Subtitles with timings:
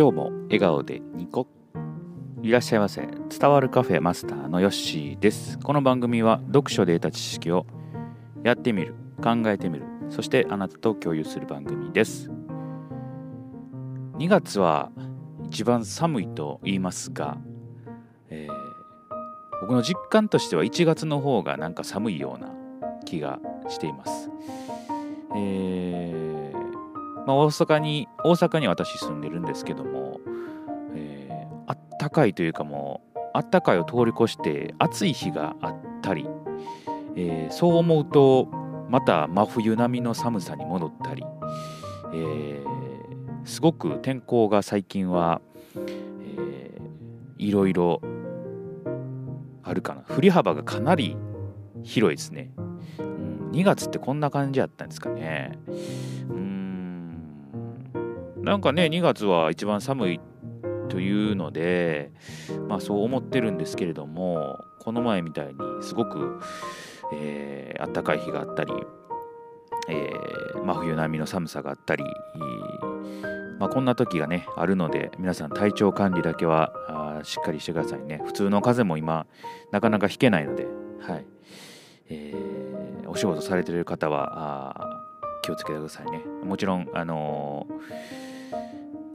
[0.00, 1.46] 今日も笑顔でニコ。
[2.40, 3.06] いらっしゃいませ。
[3.28, 5.58] 伝わるカフェマスターのヨッシーです。
[5.58, 7.66] この番組は読書で得た知識を
[8.42, 9.84] やってみる考えてみる。
[10.08, 12.30] そしてあなたと共有する番組です。
[14.16, 14.90] 2月は
[15.44, 17.36] 一番寒いと言いますが、
[18.30, 22.54] えー、僕の実感としては1月の方がなんか寒いような
[23.04, 23.38] 気が
[23.68, 24.30] しています。
[25.36, 26.29] えー
[27.26, 30.20] まあ、大阪に大阪に私住んでるんですけども、
[30.94, 36.26] えー、あったかいというかもうあったかいを通り越して暑い日があったり、
[37.16, 38.48] えー、そう思うと
[38.88, 41.24] また真冬並みの寒さに戻ったり、
[42.12, 42.64] えー、
[43.44, 45.40] すごく天候が最近は、
[45.76, 48.00] えー、いろいろ
[49.62, 50.02] あるかな。
[50.02, 51.16] 振り幅がかなり
[51.84, 52.50] 広いですね、
[52.98, 55.58] うん、2月ってこんな感じやったんですかね。
[58.42, 60.20] なんかね2月は一番寒い
[60.88, 62.10] というので
[62.68, 66.40] まあそう思ってるんですけれどもこの前みたいにすごく、
[67.14, 68.72] えー、暖かい日があったり、
[69.88, 72.04] えー、真冬並みの寒さがあったり、
[73.58, 76.72] まあ、こんな時がねあるので皆さん体調管理だけは
[77.20, 78.22] あしっかりしてくださいね。
[78.24, 79.26] 普通の風も今
[79.72, 80.66] なかなかひけないので
[81.00, 81.26] はい。
[82.12, 85.02] えー、お仕事されてる方はあ
[85.42, 86.24] 気をつけてくださいね。
[86.42, 88.29] もちろんあのー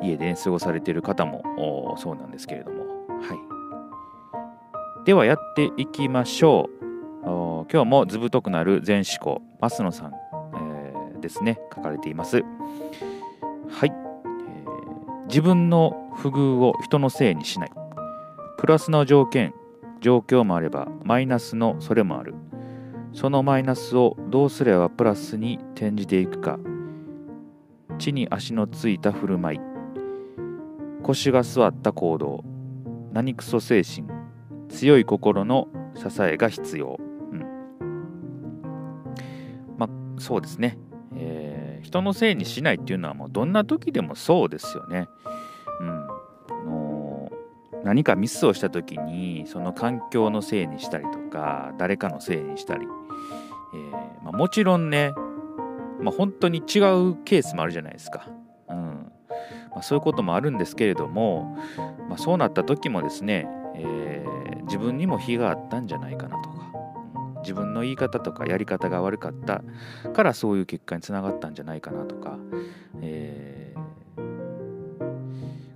[0.02, 3.34] 家で、過ごされている方もそうなんですけれども、は
[5.02, 6.76] い、ではやっていきましょう。
[7.72, 11.60] 今日も図太くなる全思考増野さん、えー、ですね。
[11.74, 12.44] 書かれています。
[13.70, 17.72] はい、えー、自分の不遇を人のせいにしない。
[18.58, 19.54] プラスの条件
[20.02, 22.36] 状況もあればマイナスのそれもある。
[23.14, 26.60] そのマイナスをどうすればプラスに転じていくか。
[27.98, 29.75] 地に足のついた振る舞い。
[31.06, 32.44] 腰が座った行動。
[33.14, 34.26] 何クソ精神。
[34.70, 37.40] 強い心の支えが必要、うん、
[39.78, 39.90] まあ
[40.22, 40.78] そうですね、
[41.16, 45.08] えー、人のせいにしないっていうのはもうどんな時でもそうですよね、
[45.80, 46.08] うん、
[46.66, 47.32] の
[47.84, 52.86] 何かミスをした時にその環境のせいにしたりとか誰かのせいにしたり、
[53.74, 53.92] えー
[54.24, 55.14] まあ、もちろんね、
[56.02, 58.28] まあ、本当に違うケースもあるじゃないですか。
[59.76, 61.58] まあ、そういうこともあるんですけれども、
[62.10, 66.72] まあ、そうなった時もですね、えー、自分にも非があったんじゃないかなとか、
[67.36, 69.62] うん、自分の言い方とかやり方が悪かった
[70.14, 72.38] からそういう結果につながったんじゃないかなとか、
[73.02, 74.20] えー、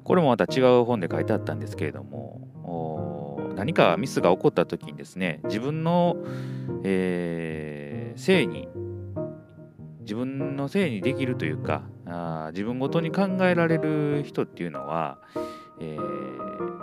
[0.04, 2.50] これもまた違う本で書いてあったんですけれども
[3.60, 6.16] 何かミスが起こった時にですね自分の、
[6.86, 8.70] えー、せいに
[10.00, 11.84] 自分のせいにできるというか
[12.46, 15.18] あ自分ごとに考えられる人っていうのは、
[15.80, 16.80] えー、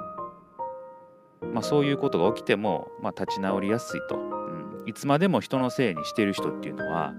[1.52, 7.14] まあ、そういうことが起きても、まあ、立ち直りやすいと、うん、いつまでも人のせいにしてる人っていうのは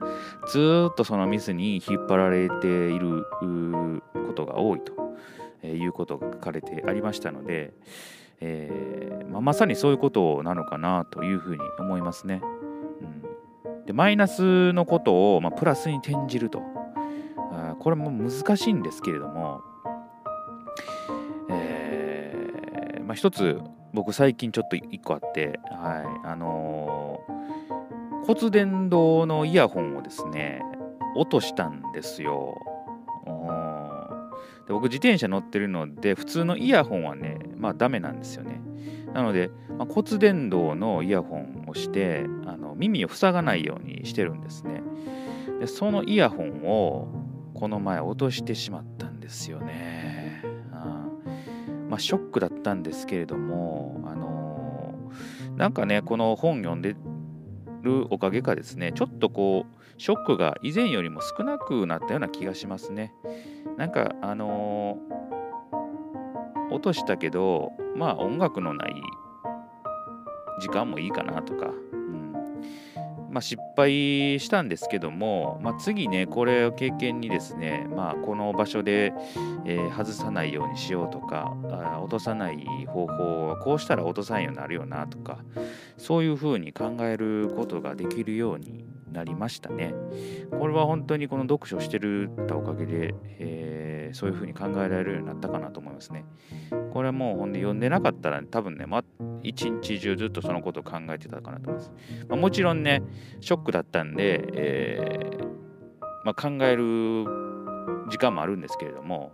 [0.47, 3.25] ずっとそのミスに引っ張られている
[4.13, 4.93] ことが多いと、
[5.63, 7.73] えいうことが書かれてありましたので、
[8.39, 12.41] えー、まあ、まさにそういうことなのかなというふうに思いますね。
[13.87, 16.76] でマイナスのことを、まあ、プラスに転じると。
[17.79, 19.61] これも難しいんですけれども、
[21.49, 23.59] えーまあ、一つ
[23.93, 30.61] 僕最近ちょっと一個あって、はいあのー、骨伝導のイヤホンをですね
[31.15, 32.55] 落としたんですよ。
[34.67, 38.61] で僕自転車乗ってるので普通のイヤホンはねまあダメなんですよね。
[39.13, 44.83] なので、まあ、骨伝導のイヤホンをしてあの耳を塞がないようにしてるんですね
[45.59, 47.07] でそのイヤホンを
[47.57, 50.43] この前落としてしまったんですよね。
[50.71, 51.07] あ
[51.89, 56.95] まあショックだったんですけれどもあのー、なんかねこの本読んで
[57.81, 63.13] るおかげかですねちょっとこうショックが以前よりも少なくなったような気がしますね。
[63.77, 68.93] なんかあのー、落としたけどまあ音楽のない
[70.61, 72.33] 時間もいいかなとか、うん。
[73.29, 79.13] まあ、失敗したんですけども、まあ、次ねこれを経験にですね、まあ、この場所で、
[79.65, 85.39] えー、外さないようにしようとかあ落とさない方法はこうしたら落とさんようになるよなとか
[85.97, 89.93] そういうふうに考えることができるようになりましたね。
[90.51, 96.25] これは本当にこの読書してるたおかげで、えー、そういうふうに考えられるようになったかなと思いますね。
[96.91, 98.85] これはもうほんで読んでなかったら、多分ね、
[99.47, 101.91] 一日中ずっとそのことを考えてたかなと思います。
[102.27, 103.01] まあ、もちろんね、
[103.39, 105.57] ショックだったんで、えー
[106.23, 107.25] まあ、考える
[108.09, 109.31] 時間もあるんですけれども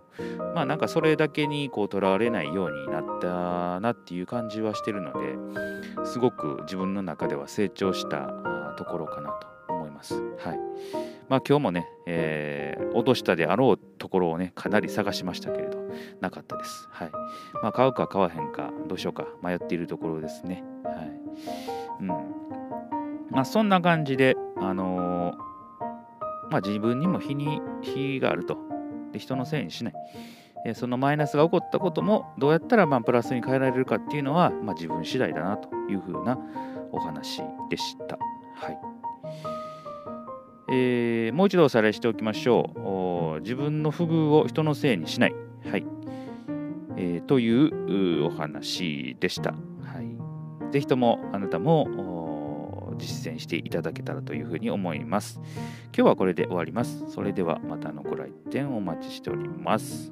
[0.54, 5.12] まあなんかそれだけにこうとらわれないようになったなっていう感じはしてるの
[6.00, 8.28] ですごく自分の中では成長した
[8.78, 9.48] ところかなと
[10.04, 10.14] ます。
[10.38, 10.60] はい
[11.30, 15.80] まあ、今日もね、えー、落としたであろうところをねかなり探しましたけれど
[16.20, 16.88] なかったです。
[16.92, 17.12] はい
[17.62, 20.64] まあ、買うか買わへんかどうしようか迷っているところですね。
[20.84, 21.12] はい
[22.02, 22.08] うん
[23.32, 28.58] まあ、そんな感じで、あのー、まあ、自分にも非に非があると
[29.12, 29.94] で人のせいにしない。
[30.76, 36.38] そのマイナスが起こったこともどうやったらまあプラスに変えられるかっていうのは、まあ、自分次第だなというふうな
[36.94, 38.18] お話でした。
[38.56, 38.93] はい
[40.70, 43.42] えー、もう一度おさらいしておきましょう。
[43.42, 45.36] 自分の不遇を人のせいにしない。
[45.70, 45.86] はい
[46.96, 49.52] えー、というお話でした。
[49.52, 49.58] は
[50.70, 55.40] い、ぜひともあなたも実践していただけたらというふうに思います。
[55.96, 57.04] 今日はこれで終わります。
[57.12, 60.12] それではまたのご来店お待ちしております。